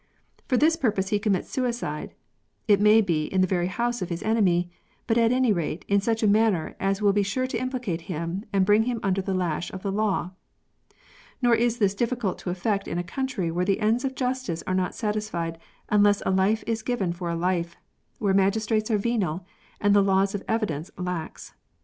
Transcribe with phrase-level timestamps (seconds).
[0.47, 2.15] For this purpose he commits suicide,
[2.67, 4.71] it may be in the very house of his enemy,
[5.05, 8.43] but at any rate in such a manner as will be sure to implicate him
[8.51, 10.31] and bring him under the lash of the law.
[11.39, 14.63] Nor is this difficult to effect in a country where the ends of jus tice
[14.65, 15.59] are not satisfied
[15.89, 17.77] unless a life is given for a life,
[18.17, 19.45] where magistrates are venal,
[19.79, 21.53] and the laws of evidence lax.